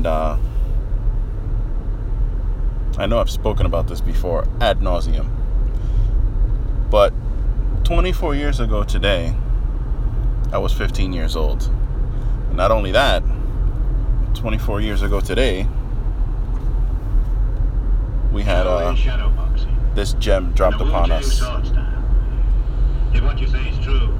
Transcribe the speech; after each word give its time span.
And 0.00 0.06
uh, 0.06 0.38
I 2.96 3.04
know 3.04 3.18
I've 3.20 3.28
spoken 3.28 3.66
about 3.66 3.86
this 3.86 4.00
before 4.00 4.48
ad 4.58 4.80
nauseum. 4.80 5.28
But 6.90 7.12
24 7.84 8.34
years 8.34 8.60
ago 8.60 8.82
today, 8.82 9.34
I 10.52 10.56
was 10.56 10.72
15 10.72 11.12
years 11.12 11.36
old. 11.36 11.64
And 12.48 12.56
not 12.56 12.70
only 12.70 12.92
that, 12.92 13.22
24 14.32 14.80
years 14.80 15.02
ago 15.02 15.20
today, 15.20 15.68
we 18.32 18.42
had 18.42 18.66
uh, 18.66 18.96
this 19.94 20.14
gem 20.14 20.52
dropped 20.52 20.80
upon 20.80 21.12
us. 21.12 21.42
If 23.12 23.22
what 23.22 23.38
you 23.38 23.48
say 23.48 23.68
is 23.68 23.78
true, 23.84 24.18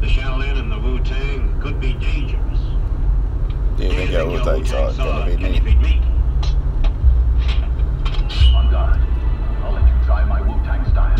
the 0.00 0.06
Shaolin 0.06 0.60
and 0.60 0.70
the 0.70 0.78
Wu 0.78 1.00
Tang 1.00 1.60
could 1.60 1.80
be 1.80 1.94
dangerous. 1.94 2.51
Do 3.82 3.88
you 3.88 3.94
think 3.94 4.12
your 4.12 4.26
Wu 4.28 4.38
Tang 4.38 4.64
sword 4.64 4.96
gonna 4.96 5.26
me? 5.26 5.60
me? 5.60 6.00
On 8.54 8.70
guard. 8.70 9.00
I'll 9.60 9.72
let 9.72 9.82
you 9.82 10.04
try 10.04 10.24
my 10.24 10.40
Wu-Tang 10.40 10.84
style. 10.88 11.16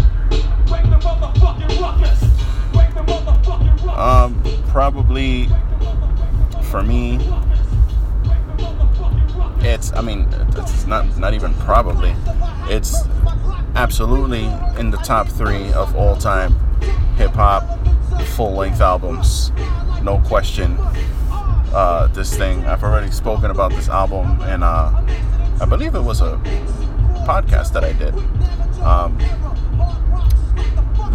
Wake 0.70 0.84
the 0.84 1.00
motherfucking 1.00 1.80
ruckus! 1.80 2.22
Wake 2.72 2.94
the 2.94 3.00
motherfucking 3.00 3.84
ruckus! 3.84 3.98
Um, 3.98 4.64
probably 4.68 5.48
for 6.70 6.84
me, 6.84 7.18
it's. 9.68 9.92
I 9.94 10.00
mean, 10.00 10.28
it's 10.56 10.86
not 10.86 11.18
not 11.18 11.34
even 11.34 11.54
probably. 11.54 12.14
It's 12.66 12.94
absolutely 13.74 14.44
in 14.78 14.92
the 14.92 14.98
top 14.98 15.26
three 15.26 15.72
of 15.72 15.96
all 15.96 16.14
time 16.14 16.54
hip 17.16 17.32
hop 17.32 17.64
full 18.36 18.54
length 18.54 18.80
albums, 18.80 19.50
no 20.04 20.22
question. 20.26 20.78
Uh, 21.72 22.06
this 22.08 22.36
thing 22.36 22.64
I've 22.66 22.84
already 22.84 23.10
spoken 23.10 23.50
about 23.50 23.70
this 23.72 23.88
album, 23.88 24.40
and 24.42 24.62
uh, 24.62 24.92
I 25.60 25.64
believe 25.64 25.94
it 25.94 26.00
was 26.02 26.20
a 26.20 26.36
podcast 27.26 27.72
that 27.72 27.82
I 27.82 27.92
did. 27.94 28.14
Um, 28.82 29.16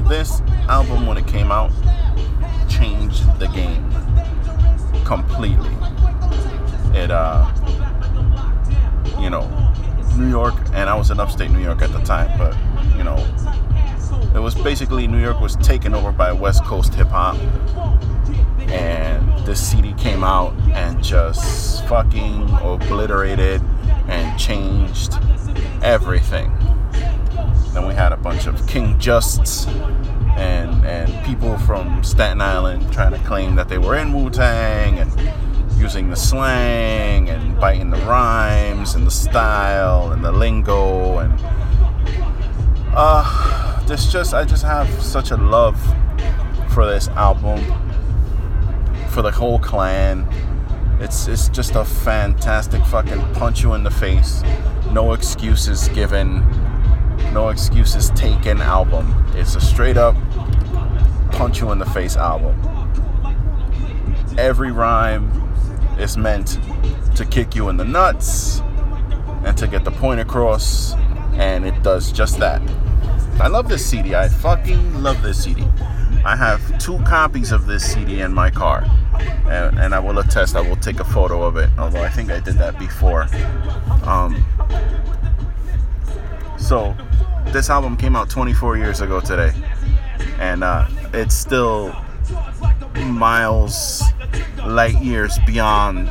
this 0.08 0.42
album, 0.68 1.06
when 1.06 1.18
it 1.18 1.28
came 1.28 1.52
out, 1.52 1.72
changed 2.68 3.24
the 3.40 3.48
game 3.50 3.86
completely. 5.06 5.70
It, 6.94 7.12
uh, 7.12 7.52
you 9.20 9.30
know, 9.30 9.48
New 10.18 10.30
York, 10.30 10.56
and 10.74 10.90
I 10.90 10.96
was 10.96 11.12
in 11.12 11.20
upstate 11.20 11.52
New 11.52 11.62
York 11.62 11.84
at 11.84 11.92
the 11.92 12.00
time, 12.00 12.36
but, 12.40 12.56
you 12.98 13.04
know, 13.04 13.18
it 14.34 14.40
was 14.40 14.56
basically 14.56 15.08
New 15.08 15.22
York 15.22 15.40
was 15.40 15.56
taken 15.58 15.94
over 15.94 16.12
by 16.12 16.32
West 16.32 16.64
Coast 16.64 16.96
hip 16.96 17.10
hop. 17.10 17.38
And 18.70 19.37
this 19.48 19.66
CD 19.66 19.94
came 19.94 20.26
out 20.26 20.54
and 20.74 21.02
just 21.02 21.86
fucking 21.86 22.50
obliterated 22.62 23.62
and 24.10 24.38
changed 24.38 25.14
everything. 25.82 26.52
Then 27.72 27.88
we 27.88 27.94
had 27.94 28.12
a 28.12 28.18
bunch 28.18 28.46
of 28.46 28.68
King 28.68 29.00
Justs 29.00 29.66
and 30.36 30.86
and 30.86 31.26
people 31.26 31.58
from 31.60 32.04
Staten 32.04 32.42
Island 32.42 32.92
trying 32.92 33.14
to 33.14 33.20
claim 33.20 33.56
that 33.56 33.70
they 33.70 33.78
were 33.78 33.96
in 33.96 34.12
Wu 34.12 34.30
Tang 34.30 35.00
and 35.00 35.10
using 35.78 36.10
the 36.10 36.18
slang 36.18 37.30
and 37.30 37.58
biting 37.58 37.90
the 37.90 38.00
rhymes 38.00 38.96
and 38.96 39.08
the 39.08 39.12
style 39.12 40.12
and 40.12 40.26
the 40.26 40.32
lingo 40.34 41.20
and 41.20 41.34
uh 42.94 43.86
this 43.86 44.12
just 44.12 44.34
I 44.34 44.44
just 44.44 44.64
have 44.64 44.90
such 45.02 45.32
a 45.32 45.38
love 45.38 45.80
for 46.74 46.86
this 46.86 47.08
album 47.10 47.87
for 49.18 49.24
the 49.24 49.32
whole 49.32 49.58
clan. 49.58 50.28
It's 51.00 51.28
it's 51.28 51.50
just 51.50 51.74
a 51.74 51.84
fantastic 51.84 52.86
fucking 52.86 53.20
punch 53.34 53.64
you 53.64 53.74
in 53.74 53.84
the 53.84 53.90
face. 53.90 54.44
No 54.92 55.14
excuses 55.14 55.88
given. 55.88 56.46
No 57.34 57.50
excuses 57.50 58.12
taken 58.12 58.62
album. 58.62 59.26
It's 59.34 59.56
a 59.56 59.60
straight 59.60 59.98
up 59.98 60.16
punch 61.32 61.62
you 61.62 61.72
in 61.72 61.80
the 61.80 61.86
face 61.88 62.16
album. 62.16 62.56
Every 64.38 64.72
rhyme 64.72 65.32
is 65.98 66.16
meant 66.16 66.60
to 67.16 67.26
kick 67.26 67.56
you 67.56 67.70
in 67.70 67.78
the 67.78 67.86
nuts 67.86 68.60
and 69.44 69.58
to 69.58 69.66
get 69.66 69.84
the 69.84 69.90
point 69.90 70.20
across 70.20 70.94
and 71.34 71.66
it 71.66 71.82
does 71.82 72.12
just 72.12 72.38
that. 72.38 72.62
I 73.40 73.48
love 73.48 73.68
this 73.68 73.84
CD. 73.84 74.14
I 74.14 74.30
fucking 74.30 75.02
love 75.02 75.24
this 75.24 75.44
CD. 75.44 75.66
I 76.24 76.36
have 76.36 76.78
two 76.78 77.00
copies 77.00 77.52
of 77.52 77.68
this 77.68 77.94
CD 77.94 78.20
in 78.20 78.34
my 78.34 78.52
car, 78.52 78.86
and, 79.20 79.80
and 79.80 79.96
I 79.96 80.00
will 80.00 80.20
attest. 80.20 80.56
I 80.56 80.62
will 80.62 80.76
take 80.76 81.00
a 81.00 81.04
photo 81.04 81.44
of 81.44 81.58
it. 81.58 81.70
Although 81.78 82.04
I 82.04 82.10
think 82.10 82.32
I 82.32 82.40
did 82.40 82.56
that 82.56 82.78
before. 82.80 83.28
Um, 84.04 84.44
so 86.58 86.96
this 87.52 87.70
album 87.70 87.98
came 87.98 88.16
out 88.16 88.30
24 88.30 88.78
years 88.78 89.02
ago 89.02 89.20
today, 89.20 89.52
and 90.40 90.64
uh, 90.64 90.88
it's 91.14 91.36
still 91.36 91.96
miles, 93.06 94.04
light 94.66 95.02
years 95.02 95.38
beyond 95.46 96.10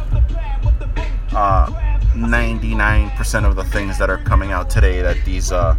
uh, 1.33 1.67
99% 2.15 3.45
of 3.45 3.57
the 3.57 3.65
things 3.65 3.99
that 3.99 4.09
are 4.09 4.19
coming 4.19 4.53
out 4.53 4.71
today 4.71 5.03
that 5.03 5.17
these. 5.25 5.53
Uh, 5.53 5.77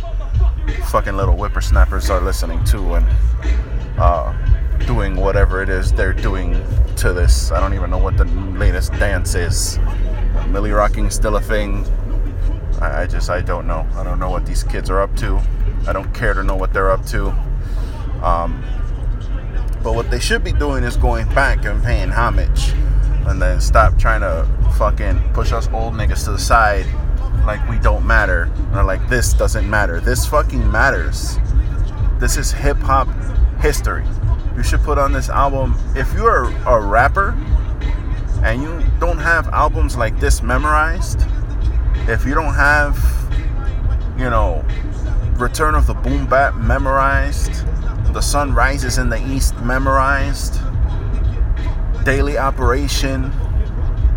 fucking 0.87 1.17
little 1.17 1.35
whippersnappers 1.35 2.09
are 2.09 2.21
listening 2.21 2.63
to 2.65 2.93
and 2.95 3.05
uh, 3.97 4.33
doing 4.85 5.15
whatever 5.15 5.61
it 5.61 5.69
is 5.69 5.91
they're 5.91 6.13
doing 6.13 6.53
to 6.97 7.13
this. 7.13 7.51
I 7.51 7.59
don't 7.59 7.73
even 7.73 7.89
know 7.89 7.97
what 7.97 8.17
the 8.17 8.25
latest 8.25 8.91
dance 8.93 9.35
is. 9.35 9.79
Milly 10.47 10.71
rocking 10.71 11.09
still 11.09 11.35
a 11.35 11.41
thing. 11.41 11.85
I, 12.81 13.03
I 13.03 13.07
just 13.07 13.29
I 13.29 13.41
don't 13.41 13.67
know. 13.67 13.87
I 13.95 14.03
don't 14.03 14.19
know 14.19 14.29
what 14.29 14.45
these 14.45 14.63
kids 14.63 14.89
are 14.89 15.01
up 15.01 15.15
to. 15.17 15.41
I 15.87 15.93
don't 15.93 16.13
care 16.13 16.33
to 16.33 16.43
know 16.43 16.55
what 16.55 16.73
they're 16.73 16.91
up 16.91 17.05
to. 17.07 17.29
Um, 18.21 18.63
but 19.83 19.93
what 19.93 20.09
they 20.09 20.19
should 20.19 20.43
be 20.43 20.51
doing 20.51 20.83
is 20.83 20.97
going 20.97 21.27
back 21.29 21.65
and 21.65 21.83
paying 21.83 22.09
homage, 22.09 22.71
and 23.27 23.41
then 23.41 23.61
stop 23.61 23.97
trying 23.97 24.21
to 24.21 24.47
fucking 24.77 25.19
push 25.33 25.51
us 25.51 25.67
old 25.69 25.93
niggas 25.93 26.25
to 26.25 26.31
the 26.31 26.39
side 26.39 26.85
like 27.45 27.65
we 27.69 27.79
don't 27.79 28.05
matter 28.05 28.51
or 28.73 28.83
like 28.83 29.07
this 29.07 29.33
doesn't 29.33 29.69
matter. 29.69 30.01
This 30.01 30.25
fucking 30.25 30.69
matters. 30.69 31.37
This 32.19 32.35
is 32.35 32.51
hip 32.51 32.77
hop 32.77 33.07
history. 33.61 34.03
You 34.57 34.63
should 34.63 34.81
put 34.81 34.97
on 34.97 35.13
this 35.13 35.29
album 35.29 35.75
if 35.95 36.11
you're 36.15 36.49
a 36.65 36.81
rapper 36.81 37.37
and 38.43 38.59
you 38.59 38.83
don't 38.99 39.19
have 39.19 39.47
albums 39.49 39.95
like 39.95 40.19
this 40.19 40.41
memorized. 40.41 41.21
If 42.07 42.25
you 42.25 42.33
don't 42.33 42.55
have, 42.55 42.97
you 44.17 44.31
know, 44.31 44.65
Return 45.35 45.75
of 45.75 45.85
the 45.85 45.93
Boom 45.93 46.25
Bap 46.25 46.55
memorized, 46.55 47.51
The 48.13 48.21
Sun 48.21 48.55
Rises 48.55 48.97
in 48.97 49.09
the 49.09 49.23
East 49.29 49.55
memorized, 49.59 50.59
Daily 52.03 52.39
Operation 52.39 53.31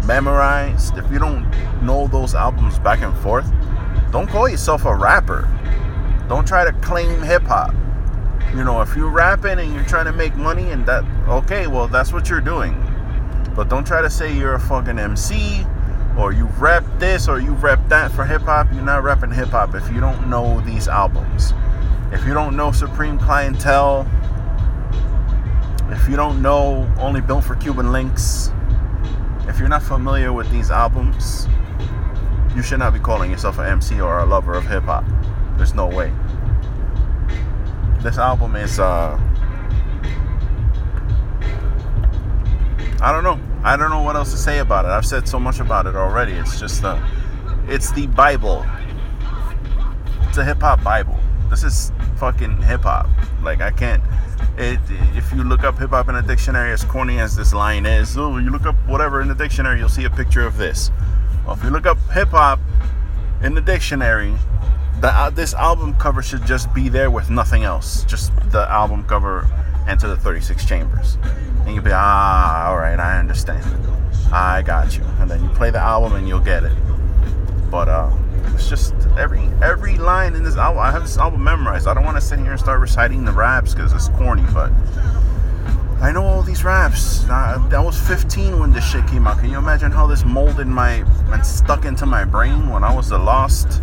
memorized, 0.07 0.97
if 0.97 1.11
you 1.11 1.19
don't 1.19 1.45
know 1.83 2.07
those 2.07 2.35
albums 2.35 2.79
back 2.79 3.03
and 3.03 3.15
forth, 3.19 3.53
don't 4.11 4.27
call 4.27 4.49
yourself 4.49 4.87
a 4.87 4.95
rapper. 4.95 5.49
Don't 6.29 6.49
try 6.49 6.65
to 6.65 6.73
claim 6.81 7.21
hip 7.21 7.43
hop. 7.43 7.75
You 8.55 8.65
know, 8.65 8.81
if 8.83 8.97
you're 8.97 9.11
rapping 9.11 9.59
and 9.59 9.73
you're 9.75 9.85
trying 9.85 10.07
to 10.07 10.13
make 10.13 10.35
money 10.35 10.71
and 10.71 10.85
that, 10.87 11.05
okay, 11.29 11.69
well, 11.69 11.87
that's 11.87 12.13
what 12.13 12.29
you're 12.29 12.41
doing. 12.41 12.75
But 13.55 13.69
don't 13.69 13.87
try 13.87 14.03
to 14.03 14.11
say 14.11 14.37
you're 14.37 14.55
a 14.55 14.61
fucking 14.61 14.99
MC 14.99 15.65
or 16.19 16.33
you 16.33 16.47
rep 16.59 16.85
this 16.99 17.29
or 17.29 17.41
you 17.41 17.53
rep 17.55 17.79
that 17.89 18.11
for 18.11 18.25
hip 18.25 18.43
hop. 18.43 18.73
You're 18.73 18.83
not 18.83 19.05
repping 19.05 19.33
hip 19.33 19.49
hop 19.49 19.75
if 19.75 19.91
you 19.93 20.01
don't 20.01 20.29
know 20.29 20.61
these 20.63 20.89
albums. 20.89 21.53
If 22.13 22.27
you 22.27 22.35
don't 22.35 22.57
know 22.57 22.73
Supreme 22.73 23.19
Clientele, 23.19 24.09
if 25.91 26.09
you 26.09 26.17
don't 26.17 26.43
know 26.43 26.93
Only 26.99 27.21
Built 27.21 27.45
for 27.45 27.55
Cuban 27.55 27.93
Links, 27.93 28.51
if 29.47 29.59
you're 29.61 29.69
not 29.69 29.83
familiar 29.83 30.33
with 30.33 30.51
these 30.51 30.71
albums, 30.71 31.47
you 32.57 32.63
should 32.63 32.81
not 32.81 32.93
be 32.93 32.99
calling 32.99 33.31
yourself 33.31 33.59
an 33.59 33.67
MC 33.67 34.01
or 34.01 34.19
a 34.19 34.27
lover 34.27 34.55
of 34.55 34.67
hip 34.67 34.85
hop. 34.85 35.05
There's 35.57 35.75
no 35.75 35.87
way. 35.87 36.13
This 38.03 38.19
album 38.19 38.57
is 38.57 38.81
uh 38.81 39.19
I 43.03 43.13
don't 43.13 43.25
know. 43.25 43.41
I 43.65 43.77
don't 43.77 43.91
know 43.91 44.03
what 44.03 44.17
else 44.17 44.31
to 44.33 44.39
say 44.39 44.59
about 44.59 44.85
it. 44.85 44.89
I've 44.89 45.07
said 45.07 45.29
so 45.29 45.39
much 45.39 45.61
about 45.61 45.87
it 45.87 45.97
already. 45.97 46.33
It's 46.33 46.59
just 46.59 46.83
the 46.83 47.03
it's 47.69 47.93
the 47.93 48.07
Bible. 48.09 48.67
It's 50.29 50.39
a 50.39 50.45
hip 50.45 50.61
hop 50.61 50.83
Bible. 50.83 51.19
This 51.49 51.65
is 51.65 51.93
fucking 52.17 52.63
hip 52.63 52.83
hop. 52.83 53.09
Like 53.43 53.61
I 53.61 53.71
can't 53.71 54.03
it, 54.57 54.81
if 55.15 55.33
you 55.33 55.43
look 55.43 55.65
up 55.65 55.79
hip 55.79 55.91
hop 55.91 56.09
in 56.09 56.17
a 56.17 56.23
dictionary, 56.23 56.73
as 56.73 56.85
corny 56.85 57.19
as 57.19 57.35
this 57.37 57.55
line 57.55 57.87
is, 57.87 58.17
oh, 58.19 58.37
you 58.39 58.51
look 58.51 58.67
up 58.67 58.77
whatever 58.87 59.21
in 59.21 59.29
the 59.29 59.35
dictionary, 59.35 59.79
you'll 59.79 59.89
see 59.89 60.05
a 60.05 60.11
picture 60.11 60.43
of 60.43 60.57
this. 60.57 60.91
Well, 61.47 61.57
if 61.57 61.65
you 61.65 61.71
look 61.71 61.87
up 61.87 61.99
hip 62.13 62.29
hop 62.29 62.61
in 63.43 63.55
the 63.55 63.61
dictionary, 63.61 64.37
the, 65.01 65.09
uh, 65.09 65.31
this 65.31 65.55
album 65.55 65.95
cover 65.95 66.23
should 66.23 66.45
just 66.45 66.73
be 66.75 66.89
there 66.89 67.11
with 67.11 67.31
nothing 67.31 67.65
else. 67.65 68.05
Just 68.05 68.33
the 68.51 68.69
album 68.71 69.05
cover, 69.05 69.47
and 69.87 69.99
to 70.01 70.09
the 70.09 70.17
36 70.17 70.65
Chambers. 70.65 71.17
And 71.65 71.75
you'll 71.75 71.85
be, 71.85 71.91
ah, 71.93 72.69
all 72.69 72.77
right, 72.77 72.99
I 72.99 73.19
understand. 73.19 73.65
I 74.33 74.63
got 74.63 74.97
you. 74.97 75.05
And 75.19 75.31
then 75.31 75.43
you 75.43 75.49
play 75.51 75.71
the 75.71 75.81
album 75.81 76.15
and 76.15 76.29
you'll 76.29 76.41
get 76.41 76.63
it. 76.65 76.73
But 77.71 77.89
uh, 77.89 78.11
it's 78.55 78.69
just 78.69 78.95
every 79.19 79.49
every 79.63 79.97
line 79.97 80.35
in 80.35 80.43
this 80.43 80.57
album. 80.57 80.81
I 80.81 80.91
have 80.91 81.03
this 81.03 81.19
album 81.19 81.43
memorized. 81.43 81.87
I 81.87 81.95
don't 81.95 82.05
want 82.05 82.17
to 82.17 82.21
sit 82.21 82.39
here 82.39 82.51
and 82.51 82.61
start 82.61 82.81
reciting 82.81 83.25
the 83.25 83.33
raps 83.33 83.75
because 83.75 83.93
it's 83.93 84.09
corny, 84.11 84.45
but 84.53 84.73
I 86.01 86.13
know 86.13 86.25
all 86.25 86.43
these 86.43 86.65
raps. 86.65 87.29
I, 87.29 87.63
I 87.73 87.81
was 87.81 88.01
15 88.01 88.59
when 88.59 88.73
this 88.73 88.89
shit 88.89 89.07
came 89.07 89.27
out. 89.27 89.39
Can 89.39 89.51
you 89.51 89.59
imagine 89.59 89.91
how 89.91 90.07
this 90.07 90.25
molded 90.25 90.67
my 90.67 91.05
and 91.33 91.45
stuck 91.45 91.85
into 91.85 92.07
my 92.07 92.25
brain 92.25 92.71
when 92.71 92.83
I 92.83 92.95
was 92.95 93.11
a 93.11 93.19
lost 93.19 93.83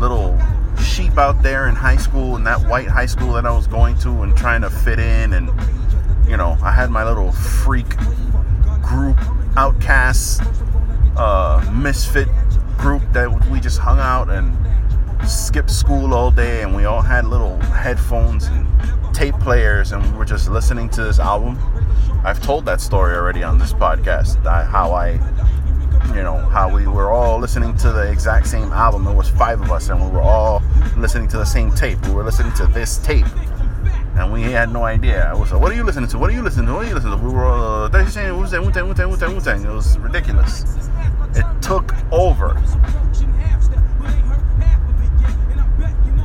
little 0.00 0.38
sheep 0.82 1.18
out 1.18 1.42
there 1.42 1.68
in 1.68 1.74
high 1.74 1.96
school, 1.96 2.36
in 2.36 2.44
that 2.44 2.66
white 2.66 2.88
high 2.88 3.06
school 3.06 3.34
that 3.34 3.46
I 3.46 3.54
was 3.54 3.66
going 3.66 3.98
to, 3.98 4.22
and 4.22 4.36
trying 4.36 4.62
to 4.62 4.70
fit 4.70 4.98
in. 4.98 5.34
And 5.34 5.50
you 6.28 6.36
know, 6.36 6.56
I 6.62 6.72
had 6.72 6.90
my 6.90 7.04
little 7.04 7.32
freak 7.32 7.96
group, 8.82 9.18
outcasts, 9.56 10.40
uh, 11.16 11.70
misfit 11.74 12.28
group 12.78 13.02
that 13.12 13.28
we 13.50 13.60
just 13.60 13.78
hung 13.78 13.98
out 13.98 14.30
and 14.30 14.56
skipped 15.28 15.70
school 15.70 16.14
all 16.14 16.30
day, 16.30 16.62
and 16.62 16.74
we 16.74 16.86
all 16.86 17.02
had 17.02 17.26
little 17.26 17.58
headphones 17.60 18.46
and 18.46 18.66
tape 19.14 19.34
players, 19.40 19.92
and 19.92 20.02
we 20.12 20.18
were 20.18 20.24
just 20.24 20.48
listening 20.48 20.88
to 20.88 21.02
this 21.02 21.18
album. 21.18 21.58
I've 22.24 22.42
told 22.42 22.64
that 22.66 22.80
story 22.80 23.16
already 23.16 23.42
on 23.42 23.58
this 23.58 23.72
podcast. 23.72 24.42
How 24.44 24.92
I, 24.92 25.18
you 26.08 26.22
know, 26.22 26.36
how 26.36 26.74
we 26.74 26.86
were 26.86 27.10
all 27.10 27.38
listening 27.38 27.76
to 27.78 27.92
the 27.92 28.10
exact 28.10 28.46
same 28.46 28.72
album. 28.72 29.04
There 29.04 29.14
was 29.14 29.28
five 29.28 29.60
of 29.60 29.70
us, 29.70 29.88
and 29.88 30.02
we 30.02 30.10
were 30.10 30.22
all 30.22 30.62
listening 30.96 31.28
to 31.28 31.38
the 31.38 31.44
same 31.44 31.70
tape. 31.72 32.04
We 32.06 32.12
were 32.12 32.24
listening 32.24 32.52
to 32.54 32.66
this 32.66 32.98
tape, 32.98 33.26
and 34.16 34.32
we 34.32 34.42
had 34.42 34.72
no 34.72 34.84
idea. 34.84 35.24
I 35.24 35.34
was 35.34 35.52
like, 35.52 35.60
"What 35.60 35.72
are 35.72 35.76
you 35.76 35.84
listening 35.84 36.08
to? 36.10 36.18
What 36.18 36.30
are 36.30 36.34
you 36.34 36.42
listening 36.42 36.66
to? 36.66 36.74
What 36.74 36.86
are 36.86 36.88
you 36.88 36.94
listening 36.94 37.18
to?" 37.18 37.24
We 37.24 37.32
were 37.32 37.44
all 37.44 37.84
uh. 37.84 37.88
It 39.64 39.74
was 39.74 39.98
ridiculous. 39.98 40.64
It 41.34 41.46
took 41.62 41.94
over. 42.10 42.56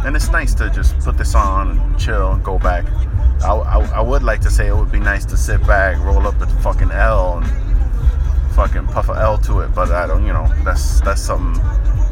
and 0.06 0.16
it's 0.16 0.30
nice 0.30 0.54
to 0.54 0.70
just 0.70 0.98
put 1.00 1.18
this 1.18 1.34
on 1.34 1.72
and 1.72 2.00
chill 2.00 2.34
and 2.34 2.44
go 2.44 2.60
back. 2.60 2.86
I, 3.44 3.54
I, 3.54 3.86
I, 3.96 4.02
would 4.02 4.22
like 4.22 4.40
to 4.42 4.52
say 4.52 4.68
it 4.68 4.76
would 4.76 4.92
be 4.92 5.00
nice 5.00 5.26
to 5.26 5.36
sit 5.36 5.66
back, 5.66 5.98
roll 6.00 6.28
up 6.28 6.38
the 6.38 6.46
fucking 6.62 6.92
L, 6.92 7.40
and 7.40 7.65
fucking 8.56 8.88
puff 8.88 9.10
a 9.10 9.14
L 9.14 9.38
to 9.40 9.60
it, 9.60 9.76
but 9.76 9.92
I 9.92 10.08
don't, 10.08 10.26
you 10.26 10.32
know, 10.32 10.48
that's 10.64 11.02
that's 11.02 11.22
something 11.22 11.62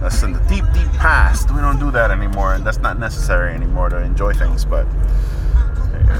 that's 0.02 0.22
in 0.24 0.34
the 0.34 0.40
deep, 0.42 0.66
deep 0.74 0.92
past. 1.00 1.50
We 1.52 1.62
don't 1.62 1.80
do 1.80 1.90
that 1.92 2.12
anymore, 2.12 2.54
and 2.54 2.66
that's 2.66 2.80
not 2.80 3.00
necessary 3.00 3.54
anymore 3.54 3.90
to 3.90 3.98
enjoy 4.02 4.34
things. 4.34 4.66
But 4.66 4.86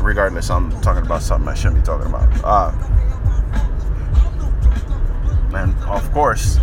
regardless, 0.02 0.50
I'm 0.50 0.72
talking 0.82 1.06
about 1.06 1.22
something 1.22 1.50
I 1.50 1.54
shouldn't 1.54 1.82
be 1.82 1.86
talking 1.86 2.08
about. 2.08 2.30
Uh, 2.44 2.72
and 5.56 5.76
of 5.84 6.10
course, 6.14 6.56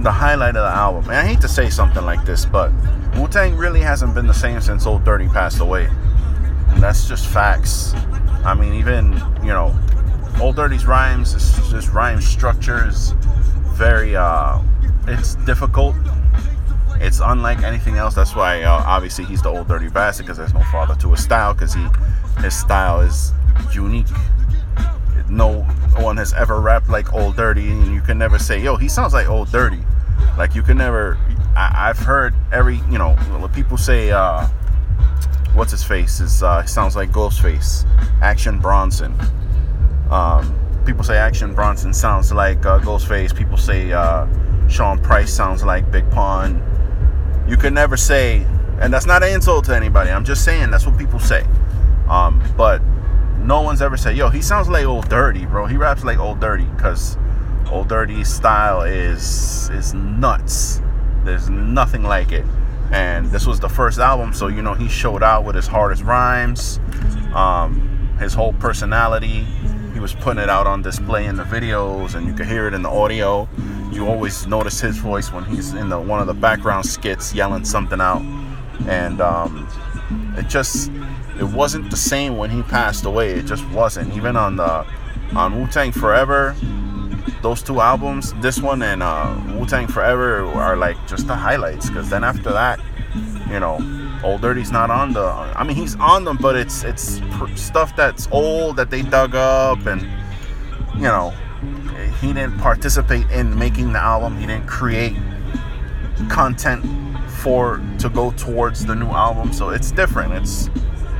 the 0.00 0.12
highlight 0.12 0.56
of 0.56 0.62
the 0.62 0.76
album. 0.76 1.04
And 1.10 1.18
I 1.18 1.26
hate 1.26 1.40
to 1.40 1.48
say 1.48 1.68
something 1.68 2.04
like 2.04 2.24
this, 2.24 2.46
but 2.46 2.70
Wu 3.16 3.26
Tang 3.28 3.56
really 3.56 3.80
hasn't 3.80 4.14
been 4.14 4.26
the 4.26 4.34
same 4.34 4.60
since 4.60 4.86
Old 4.86 5.04
Dirty 5.04 5.28
passed 5.28 5.60
away. 5.60 5.88
And 6.68 6.82
that's 6.82 7.08
just 7.08 7.26
facts. 7.26 7.92
I 8.44 8.54
mean, 8.54 8.74
even, 8.74 9.12
you 9.42 9.52
know, 9.52 9.76
Old 10.40 10.56
Dirty's 10.56 10.86
rhymes, 10.86 11.32
his, 11.32 11.88
rhyme 11.90 12.20
structure 12.20 12.86
is 12.88 13.12
very, 13.74 14.16
uh, 14.16 14.60
it's 15.06 15.34
difficult. 15.36 15.94
It's 16.96 17.20
unlike 17.22 17.62
anything 17.62 17.96
else. 17.96 18.14
That's 18.14 18.34
why, 18.34 18.62
uh, 18.62 18.82
obviously, 18.86 19.24
he's 19.24 19.42
the 19.42 19.48
Old 19.48 19.68
Dirty 19.68 19.88
Bastard 19.88 20.26
because 20.26 20.38
there's 20.38 20.54
no 20.54 20.62
father 20.64 20.94
to 20.96 21.10
his 21.10 21.22
style 21.22 21.54
because 21.54 21.74
he, 21.74 21.86
his 22.38 22.58
style 22.58 23.00
is 23.00 23.32
unique. 23.72 24.06
No 25.28 25.62
one 25.96 26.16
has 26.16 26.32
ever 26.34 26.60
rapped 26.60 26.88
like 26.88 27.12
Old 27.12 27.36
Dirty, 27.36 27.70
and 27.70 27.94
you 27.94 28.00
can 28.00 28.18
never 28.18 28.38
say, 28.38 28.60
yo, 28.60 28.76
he 28.76 28.88
sounds 28.88 29.12
like 29.14 29.28
Old 29.28 29.50
Dirty. 29.50 29.80
Like 30.36 30.54
you 30.54 30.62
can 30.62 30.78
never. 30.78 31.18
I, 31.54 31.88
have 31.88 31.98
heard 31.98 32.34
every 32.50 32.76
you 32.90 32.96
know 32.96 33.16
people 33.52 33.76
say 33.76 34.10
uh, 34.10 34.46
what's 35.54 35.70
his 35.70 35.84
face 35.84 36.20
is 36.20 36.42
uh, 36.42 36.64
sounds 36.64 36.96
like 36.96 37.10
Ghostface, 37.10 37.84
Action 38.22 38.58
Bronson. 38.58 39.14
Um, 40.12 40.54
people 40.84 41.02
say 41.02 41.16
Action 41.16 41.54
Bronson 41.54 41.94
sounds 41.94 42.32
like 42.32 42.66
uh, 42.66 42.78
Ghostface. 42.80 43.34
People 43.34 43.56
say 43.56 43.92
uh, 43.92 44.26
Sean 44.68 45.00
Price 45.00 45.32
sounds 45.32 45.64
like 45.64 45.90
Big 45.90 46.08
Pun. 46.10 46.62
You 47.48 47.56
can 47.56 47.72
never 47.72 47.96
say, 47.96 48.46
and 48.80 48.92
that's 48.92 49.06
not 49.06 49.22
an 49.22 49.30
insult 49.30 49.64
to 49.66 49.74
anybody. 49.74 50.10
I'm 50.10 50.24
just 50.24 50.44
saying 50.44 50.70
that's 50.70 50.86
what 50.86 50.98
people 50.98 51.18
say. 51.18 51.46
Um, 52.08 52.42
but 52.58 52.82
no 53.38 53.62
one's 53.62 53.80
ever 53.80 53.96
said, 53.96 54.14
"Yo, 54.16 54.28
he 54.28 54.42
sounds 54.42 54.68
like 54.68 54.84
Old 54.84 55.08
Dirty, 55.08 55.46
bro. 55.46 55.64
He 55.66 55.78
raps 55.78 56.04
like 56.04 56.18
Old 56.18 56.40
Dirty," 56.40 56.64
because 56.64 57.16
Old 57.70 57.88
Dirty's 57.88 58.28
style 58.28 58.82
is 58.82 59.70
is 59.70 59.94
nuts. 59.94 60.82
There's 61.24 61.48
nothing 61.48 62.02
like 62.02 62.32
it. 62.32 62.44
And 62.90 63.30
this 63.30 63.46
was 63.46 63.60
the 63.60 63.68
first 63.70 63.98
album, 63.98 64.34
so 64.34 64.48
you 64.48 64.60
know 64.60 64.74
he 64.74 64.88
showed 64.88 65.22
out 65.22 65.44
with 65.44 65.56
his 65.56 65.66
hardest 65.66 66.02
rhymes, 66.02 66.78
um, 67.34 68.14
his 68.20 68.34
whole 68.34 68.52
personality. 68.52 69.46
Was 70.02 70.14
putting 70.14 70.42
it 70.42 70.50
out 70.50 70.66
on 70.66 70.82
display 70.82 71.26
in 71.26 71.36
the 71.36 71.44
videos, 71.44 72.16
and 72.16 72.26
you 72.26 72.34
could 72.34 72.48
hear 72.48 72.66
it 72.66 72.74
in 72.74 72.82
the 72.82 72.88
audio. 72.88 73.48
You 73.92 74.08
always 74.08 74.48
notice 74.48 74.80
his 74.80 74.96
voice 74.96 75.32
when 75.32 75.44
he's 75.44 75.74
in 75.74 75.90
the 75.90 76.00
one 76.00 76.18
of 76.18 76.26
the 76.26 76.34
background 76.34 76.86
skits 76.86 77.32
yelling 77.32 77.64
something 77.64 78.00
out, 78.00 78.20
and 78.88 79.20
um, 79.20 79.68
it 80.36 80.48
just 80.48 80.90
it 81.38 81.44
wasn't 81.44 81.88
the 81.88 81.96
same 81.96 82.36
when 82.36 82.50
he 82.50 82.64
passed 82.64 83.04
away. 83.04 83.30
It 83.30 83.46
just 83.46 83.64
wasn't. 83.70 84.12
Even 84.16 84.36
on 84.36 84.56
the 84.56 84.84
on 85.36 85.60
Wu 85.60 85.68
Tang 85.68 85.92
Forever, 85.92 86.56
those 87.40 87.62
two 87.62 87.80
albums, 87.80 88.32
this 88.40 88.60
one 88.60 88.82
and 88.82 89.04
uh, 89.04 89.40
Wu 89.56 89.66
Tang 89.66 89.86
Forever, 89.86 90.46
are 90.46 90.76
like 90.76 90.96
just 91.06 91.28
the 91.28 91.36
highlights. 91.36 91.88
Because 91.88 92.10
then 92.10 92.24
after 92.24 92.50
that, 92.50 92.80
you 93.48 93.60
know, 93.60 93.78
Old 94.22 94.40
Dirty's 94.40 94.70
not 94.70 94.90
on 94.90 95.12
the. 95.12 95.24
I 95.24 95.64
mean, 95.64 95.76
he's 95.76 95.96
on 95.96 96.24
them, 96.24 96.36
but 96.40 96.56
it's 96.56 96.84
it's 96.84 97.20
stuff 97.56 97.94
that's 97.96 98.28
old 98.30 98.76
that 98.76 98.90
they 98.90 99.02
dug 99.02 99.34
up, 99.34 99.86
and 99.86 100.02
you 100.94 101.02
know, 101.02 101.30
he 102.20 102.28
didn't 102.28 102.58
participate 102.58 103.28
in 103.30 103.58
making 103.58 103.92
the 103.92 103.98
album. 103.98 104.36
He 104.38 104.46
didn't 104.46 104.66
create 104.66 105.16
content 106.28 106.84
for 107.42 107.82
to 107.98 108.08
go 108.08 108.30
towards 108.32 108.86
the 108.86 108.94
new 108.94 109.08
album, 109.08 109.52
so 109.52 109.70
it's 109.70 109.90
different. 109.90 110.32
It's 110.34 110.70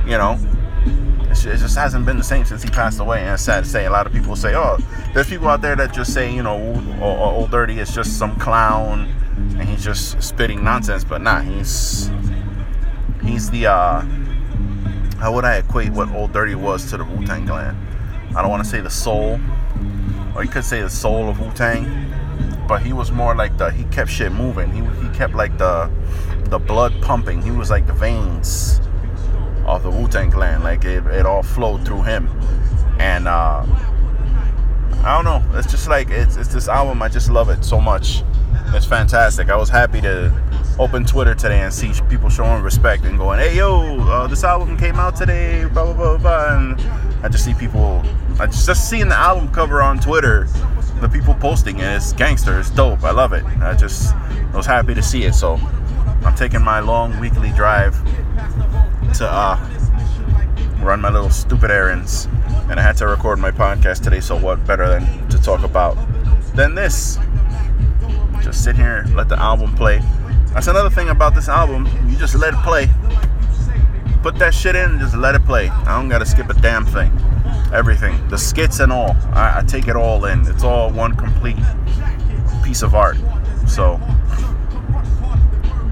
you 0.05 0.17
know, 0.17 0.39
it 0.85 1.57
just 1.57 1.77
hasn't 1.77 2.05
been 2.05 2.17
the 2.17 2.23
same 2.23 2.45
since 2.45 2.63
he 2.63 2.69
passed 2.69 2.99
away. 2.99 3.21
And 3.21 3.31
it's 3.31 3.43
sad 3.43 3.63
to 3.63 3.69
say. 3.69 3.85
A 3.85 3.89
lot 3.91 4.05
of 4.05 4.13
people 4.13 4.35
say, 4.35 4.55
"Oh, 4.55 4.77
there's 5.13 5.27
people 5.27 5.47
out 5.47 5.61
there 5.61 5.75
that 5.75 5.93
just 5.93 6.13
say, 6.13 6.33
you 6.33 6.43
know, 6.43 6.55
Old 6.55 6.87
uh, 7.01 7.43
uh, 7.43 7.47
Dirty 7.47 7.79
is 7.79 7.93
just 7.93 8.17
some 8.17 8.37
clown 8.37 9.09
and 9.57 9.63
he's 9.67 9.83
just 9.83 10.21
spitting 10.21 10.63
nonsense." 10.63 11.03
But 11.03 11.21
nah, 11.21 11.41
he's 11.41 12.09
he's 13.25 13.49
the 13.49 13.67
uh, 13.67 14.01
how 15.19 15.33
would 15.33 15.45
I 15.45 15.57
equate 15.57 15.91
what 15.91 16.09
Old 16.11 16.33
Dirty 16.33 16.55
was 16.55 16.89
to 16.89 16.97
the 16.97 17.05
Wu 17.05 17.25
Tang 17.25 17.47
Clan? 17.47 17.75
I 18.35 18.41
don't 18.41 18.49
want 18.49 18.63
to 18.63 18.69
say 18.69 18.81
the 18.81 18.89
soul, 18.89 19.39
or 20.35 20.43
you 20.43 20.49
could 20.49 20.65
say 20.65 20.81
the 20.81 20.89
soul 20.89 21.29
of 21.29 21.39
Wu 21.39 21.51
Tang, 21.51 22.11
but 22.67 22.81
he 22.81 22.93
was 22.93 23.11
more 23.11 23.35
like 23.35 23.57
the 23.57 23.71
he 23.71 23.83
kept 23.85 24.09
shit 24.09 24.31
moving. 24.31 24.71
He 24.71 24.81
he 25.01 25.13
kept 25.13 25.33
like 25.33 25.57
the 25.57 25.89
the 26.45 26.59
blood 26.59 26.93
pumping. 27.01 27.41
He 27.41 27.51
was 27.51 27.69
like 27.69 27.87
the 27.87 27.93
veins 27.93 28.81
of 29.65 29.83
the 29.83 29.89
Wu 29.89 30.07
Tang 30.07 30.31
Clan. 30.31 30.63
Like 30.63 30.83
it, 30.85 31.05
it 31.07 31.25
all 31.25 31.43
flowed 31.43 31.85
through 31.85 32.03
him, 32.03 32.27
and 32.99 33.27
uh, 33.27 33.65
I 35.03 35.21
don't 35.21 35.25
know. 35.25 35.57
It's 35.57 35.71
just 35.71 35.87
like 35.87 36.09
it's 36.09 36.35
it's 36.35 36.53
this 36.53 36.67
album. 36.67 37.01
I 37.01 37.09
just 37.09 37.29
love 37.29 37.49
it 37.49 37.63
so 37.63 37.79
much. 37.79 38.23
It's 38.67 38.85
fantastic. 38.85 39.49
I 39.49 39.55
was 39.55 39.69
happy 39.69 40.01
to 40.01 40.33
open 40.79 41.05
Twitter 41.05 41.35
today 41.35 41.61
and 41.61 41.73
see 41.73 41.91
people 42.09 42.29
showing 42.29 42.63
respect 42.63 43.05
and 43.05 43.17
going, 43.17 43.39
"Hey, 43.39 43.57
yo, 43.57 43.99
uh, 44.01 44.27
this 44.27 44.43
album 44.43 44.77
came 44.77 44.95
out 44.95 45.15
today." 45.15 45.65
Blah 45.65 45.93
blah 45.93 45.93
blah 45.93 46.17
blah. 46.17 46.55
And 46.55 46.81
I 47.23 47.29
just 47.29 47.45
see 47.45 47.53
people. 47.53 48.03
I 48.39 48.47
just 48.47 48.65
just 48.65 48.89
seeing 48.89 49.09
the 49.09 49.17
album 49.17 49.49
cover 49.49 49.81
on 49.81 49.99
Twitter. 49.99 50.47
The 51.01 51.09
people 51.09 51.33
posting 51.35 51.79
it, 51.79 51.83
it's 51.83 52.13
gangster, 52.13 52.59
it's 52.59 52.69
dope. 52.69 53.03
I 53.03 53.11
love 53.11 53.33
it. 53.33 53.43
I 53.61 53.75
just 53.75 54.15
I 54.15 54.57
was 54.57 54.65
happy 54.65 54.93
to 54.93 55.03
see 55.03 55.23
it. 55.23 55.35
So 55.35 55.59
I'm 56.23 56.35
taking 56.35 56.61
my 56.61 56.79
long 56.79 57.19
weekly 57.19 57.51
drive 57.51 57.95
to 59.15 59.27
uh, 59.29 59.57
run 60.81 61.01
my 61.01 61.09
little 61.09 61.29
stupid 61.29 61.71
errands, 61.71 62.27
and 62.69 62.79
I 62.79 62.83
had 62.83 62.97
to 62.97 63.07
record 63.07 63.39
my 63.39 63.51
podcast 63.51 64.03
today. 64.03 64.19
So 64.21 64.37
what 64.37 64.65
better 64.65 64.87
than 64.87 65.27
to 65.29 65.37
talk 65.37 65.63
about 65.63 65.97
than 66.55 66.75
this? 66.75 67.19
Just 68.41 68.63
sit 68.63 68.75
here, 68.75 69.05
let 69.09 69.29
the 69.29 69.39
album 69.39 69.73
play. 69.75 70.01
That's 70.53 70.67
another 70.67 70.89
thing 70.89 71.09
about 71.09 71.35
this 71.35 71.49
album. 71.49 71.87
You 72.07 72.17
just 72.17 72.35
let 72.35 72.53
it 72.53 72.59
play. 72.61 72.89
Put 74.21 74.35
that 74.35 74.53
shit 74.53 74.75
in 74.75 74.91
and 74.91 74.99
just 74.99 75.15
let 75.15 75.35
it 75.35 75.43
play. 75.45 75.69
I 75.69 75.99
don't 75.99 76.09
gotta 76.09 76.25
skip 76.25 76.49
a 76.49 76.53
damn 76.53 76.85
thing. 76.85 77.11
Everything, 77.73 78.27
the 78.29 78.37
skits 78.37 78.79
and 78.79 78.91
all. 78.91 79.15
I, 79.33 79.59
I 79.59 79.63
take 79.67 79.87
it 79.87 79.95
all 79.95 80.25
in. 80.25 80.47
It's 80.47 80.63
all 80.63 80.91
one 80.91 81.15
complete 81.15 81.57
piece 82.63 82.83
of 82.83 82.95
art. 82.95 83.17
So 83.67 83.99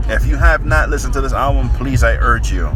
if 0.08 0.26
you 0.26 0.36
have 0.38 0.66
not 0.66 0.90
listened 0.90 1.14
to 1.14 1.22
this 1.22 1.34
album, 1.34 1.70
please 1.72 2.04
I 2.04 2.14
urge 2.18 2.52
you 2.52 2.70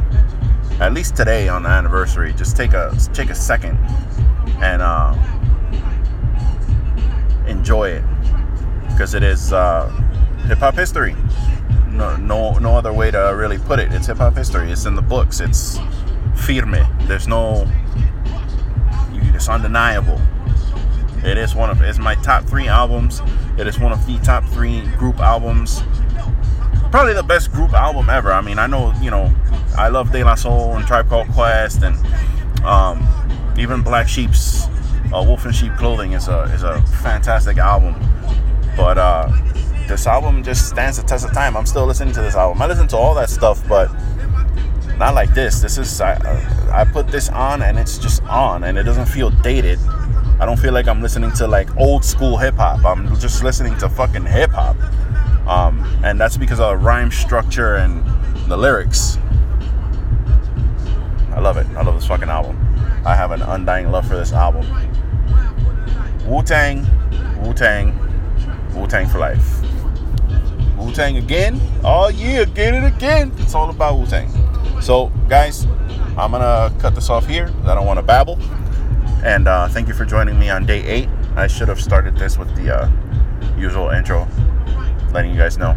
at 0.79 0.93
least 0.93 1.15
today 1.15 1.47
on 1.47 1.63
the 1.63 1.69
anniversary, 1.69 2.33
just 2.33 2.57
take 2.57 2.73
a 2.73 2.93
take 3.13 3.29
a 3.29 3.35
second 3.35 3.77
and 4.61 4.81
uh, 4.81 5.15
enjoy 7.47 7.89
it 7.89 8.03
because 8.89 9.13
it 9.13 9.23
is 9.23 9.53
uh, 9.53 9.87
hip 10.47 10.57
hop 10.57 10.75
history. 10.75 11.15
No, 11.95 12.17
no, 12.17 12.57
no 12.59 12.75
other 12.75 12.91
way 12.91 13.09
to 13.11 13.33
really 13.35 13.57
put 13.57 13.79
it. 13.79 13.93
It's 13.93 14.07
hip 14.07 14.17
hop 14.17 14.35
history. 14.35 14.69
It's 14.69 14.85
in 14.85 14.95
the 14.95 15.01
books. 15.01 15.39
It's 15.39 15.79
firme. 16.35 16.85
There's 17.07 17.27
no. 17.27 17.65
It's 19.33 19.47
undeniable. 19.47 20.19
It 21.23 21.37
is 21.37 21.55
one 21.55 21.69
of. 21.69 21.81
It's 21.81 21.97
my 21.97 22.15
top 22.15 22.43
three 22.43 22.67
albums. 22.67 23.21
It 23.57 23.65
is 23.65 23.79
one 23.79 23.93
of 23.93 24.05
the 24.05 24.17
top 24.19 24.43
three 24.45 24.81
group 24.97 25.19
albums. 25.19 25.83
Probably 26.91 27.13
the 27.13 27.23
best 27.23 27.51
group 27.51 27.73
album 27.73 28.09
ever. 28.09 28.31
I 28.31 28.41
mean, 28.41 28.59
I 28.59 28.67
know 28.67 28.93
you 29.01 29.09
know, 29.09 29.33
I 29.77 29.87
love 29.87 30.11
De 30.11 30.23
La 30.23 30.35
Soul 30.35 30.75
and 30.75 30.85
Tribe 30.85 31.07
Called 31.07 31.29
Quest 31.29 31.81
and 31.83 31.95
um, 32.65 33.07
even 33.57 33.81
Black 33.81 34.09
Sheep's 34.09 34.65
uh, 35.13 35.23
Wolf 35.25 35.45
in 35.45 35.53
Sheep 35.53 35.73
Clothing 35.77 36.11
is 36.11 36.27
a 36.27 36.41
is 36.53 36.63
a 36.63 36.81
fantastic 37.03 37.57
album. 37.57 37.95
But 38.75 38.97
uh, 38.97 39.31
this 39.87 40.07
album 40.07 40.43
just 40.43 40.69
stands 40.69 40.97
the 40.97 41.03
test 41.03 41.25
of 41.25 41.33
time. 41.33 41.55
I'm 41.55 41.65
still 41.65 41.85
listening 41.85 42.13
to 42.15 42.21
this 42.21 42.35
album. 42.35 42.61
I 42.61 42.67
listen 42.67 42.87
to 42.89 42.97
all 42.97 43.13
that 43.15 43.29
stuff, 43.29 43.67
but 43.67 43.91
not 44.97 45.13
like 45.13 45.33
this. 45.33 45.61
This 45.61 45.77
is 45.77 46.01
I, 46.01 46.15
I 46.71 46.85
put 46.85 47.07
this 47.07 47.29
on 47.29 47.61
and 47.61 47.77
it's 47.77 47.97
just 47.97 48.23
on, 48.23 48.63
and 48.63 48.77
it 48.77 48.83
doesn't 48.83 49.07
feel 49.07 49.29
dated. 49.29 49.79
I 50.39 50.45
don't 50.45 50.59
feel 50.59 50.73
like 50.73 50.87
I'm 50.87 51.01
listening 51.01 51.31
to 51.33 51.47
like 51.47 51.75
old 51.77 52.03
school 52.03 52.37
hip 52.37 52.55
hop. 52.55 52.83
I'm 52.85 53.07
just 53.19 53.43
listening 53.43 53.77
to 53.79 53.89
fucking 53.89 54.25
hip 54.25 54.51
hop, 54.51 54.77
um, 55.47 55.81
and 56.03 56.19
that's 56.19 56.37
because 56.37 56.59
of 56.59 56.69
the 56.69 56.77
rhyme 56.77 57.11
structure 57.11 57.75
and 57.75 58.05
the 58.49 58.57
lyrics. 58.57 59.17
I 61.31 61.39
love 61.39 61.57
it. 61.57 61.67
I 61.75 61.83
love 61.83 61.95
this 61.95 62.07
fucking 62.07 62.29
album. 62.29 62.57
I 63.05 63.15
have 63.15 63.31
an 63.31 63.41
undying 63.41 63.91
love 63.91 64.07
for 64.07 64.15
this 64.15 64.33
album. 64.33 64.65
Wu 66.25 66.41
Tang, 66.41 66.85
Wu 67.41 67.53
Tang, 67.53 67.93
Wu 68.73 68.87
Tang 68.87 69.07
for 69.07 69.19
life. 69.19 69.64
Wu 70.85 70.93
Tang 70.93 71.17
again? 71.17 71.59
Oh 71.83 72.09
yeah, 72.09 72.41
again 72.41 72.75
and 72.75 72.85
again. 72.85 73.31
It's 73.39 73.55
all 73.55 73.69
about 73.69 73.97
Wu 73.97 74.05
Tang. 74.05 74.29
So, 74.81 75.11
guys, 75.27 75.65
I'm 76.15 76.31
gonna 76.31 76.71
cut 76.79 76.93
this 76.93 77.09
off 77.09 77.25
here. 77.25 77.51
I 77.63 77.73
don't 77.73 77.87
want 77.87 77.97
to 77.97 78.03
babble. 78.03 78.39
And 79.23 79.47
uh, 79.47 79.67
thank 79.67 79.87
you 79.87 79.95
for 79.95 80.05
joining 80.05 80.37
me 80.37 80.49
on 80.49 80.65
day 80.65 80.83
eight. 80.83 81.09
I 81.35 81.47
should 81.47 81.67
have 81.69 81.81
started 81.81 82.15
this 82.15 82.37
with 82.37 82.55
the 82.55 82.75
uh, 82.75 82.89
usual 83.57 83.89
intro, 83.89 84.27
letting 85.11 85.31
you 85.31 85.37
guys 85.37 85.57
know 85.57 85.73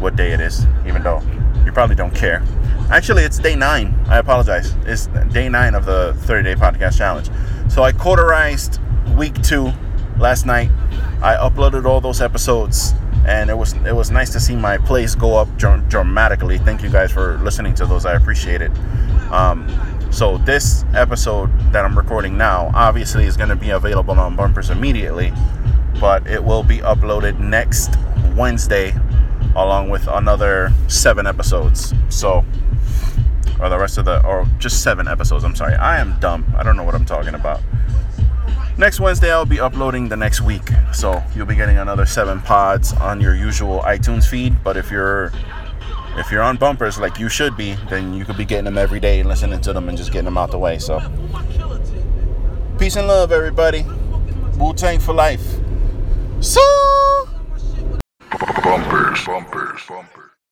what 0.00 0.16
day 0.16 0.32
it 0.32 0.40
is, 0.40 0.66
even 0.86 1.02
though 1.02 1.20
you 1.66 1.72
probably 1.72 1.96
don't 1.96 2.14
care. 2.14 2.42
Actually, 2.90 3.24
it's 3.24 3.38
day 3.38 3.56
nine. 3.56 3.94
I 4.08 4.18
apologize. 4.18 4.74
It's 4.86 5.08
day 5.32 5.48
nine 5.48 5.74
of 5.74 5.84
the 5.84 6.14
30 6.20 6.54
day 6.54 6.54
podcast 6.54 6.96
challenge. 6.96 7.28
So 7.68 7.82
I 7.82 7.92
cauterized 7.92 8.80
week 9.16 9.40
two 9.42 9.72
last 10.18 10.46
night. 10.46 10.70
I 11.22 11.34
uploaded 11.34 11.84
all 11.84 12.00
those 12.00 12.20
episodes, 12.20 12.94
and 13.26 13.50
it 13.50 13.58
was 13.58 13.72
it 13.84 13.94
was 13.94 14.10
nice 14.10 14.30
to 14.30 14.40
see 14.40 14.54
my 14.54 14.78
plays 14.78 15.14
go 15.14 15.36
up 15.36 15.48
dr- 15.58 15.88
dramatically. 15.88 16.58
Thank 16.58 16.82
you 16.82 16.88
guys 16.88 17.12
for 17.12 17.38
listening 17.38 17.74
to 17.74 17.86
those. 17.86 18.06
I 18.06 18.14
appreciate 18.14 18.62
it. 18.62 18.70
Um, 19.30 19.68
so 20.12 20.38
this 20.38 20.84
episode 20.94 21.50
that 21.72 21.84
I'm 21.84 21.98
recording 21.98 22.38
now 22.38 22.70
obviously 22.74 23.24
is 23.24 23.36
going 23.36 23.48
to 23.48 23.56
be 23.56 23.70
available 23.70 24.18
on 24.18 24.36
Bumpers 24.36 24.70
immediately, 24.70 25.32
but 26.00 26.26
it 26.26 26.42
will 26.42 26.62
be 26.62 26.78
uploaded 26.78 27.38
next 27.40 27.96
Wednesday 28.36 28.94
along 29.56 29.90
with 29.90 30.06
another 30.06 30.70
seven 30.86 31.26
episodes. 31.26 31.92
So 32.08 32.44
or 33.60 33.68
the 33.68 33.78
rest 33.78 33.98
of 33.98 34.04
the 34.04 34.24
or 34.24 34.46
just 34.58 34.82
seven 34.82 35.08
episodes. 35.08 35.42
I'm 35.42 35.56
sorry. 35.56 35.74
I 35.74 35.98
am 35.98 36.18
dumb. 36.20 36.46
I 36.56 36.62
don't 36.62 36.76
know 36.76 36.84
what 36.84 36.94
I'm 36.94 37.06
talking 37.06 37.34
about. 37.34 37.60
Next 38.78 39.00
Wednesday 39.00 39.32
I'll 39.32 39.46
be 39.46 39.58
uploading 39.58 40.08
the 40.08 40.16
next 40.16 40.42
week. 40.42 40.68
So 40.92 41.22
you'll 41.34 41.46
be 41.46 41.54
getting 41.54 41.78
another 41.78 42.04
seven 42.04 42.40
pods 42.42 42.92
on 42.92 43.22
your 43.22 43.34
usual 43.34 43.80
iTunes 43.80 44.28
feed, 44.28 44.62
but 44.62 44.76
if 44.76 44.90
you're 44.90 45.32
if 46.18 46.30
you're 46.30 46.42
on 46.42 46.56
bumpers 46.56 46.98
like 46.98 47.18
you 47.18 47.30
should 47.30 47.56
be, 47.56 47.74
then 47.88 48.12
you 48.12 48.26
could 48.26 48.36
be 48.36 48.44
getting 48.44 48.66
them 48.66 48.76
every 48.76 49.00
day 49.00 49.20
and 49.20 49.28
listening 49.28 49.62
to 49.62 49.72
them 49.72 49.88
and 49.88 49.96
just 49.96 50.12
getting 50.12 50.26
them 50.26 50.36
out 50.36 50.50
the 50.50 50.58
way. 50.58 50.78
So, 50.78 51.00
peace 52.78 52.96
and 52.96 53.06
love, 53.06 53.32
everybody. 53.32 53.84
Wu 54.58 54.72
Tang 54.74 54.98
for 54.98 55.14
life. 55.14 55.44
So. 56.40 56.60
Bumpers, 58.62 59.24
bumpers, 59.24 59.80
bumpers. 59.86 60.35